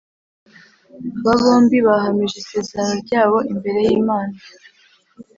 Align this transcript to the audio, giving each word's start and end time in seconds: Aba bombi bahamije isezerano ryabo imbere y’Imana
Aba 1.19 1.33
bombi 1.43 1.77
bahamije 1.87 2.35
isezerano 2.43 2.93
ryabo 3.03 3.37
imbere 3.51 3.79
y’Imana 3.87 4.35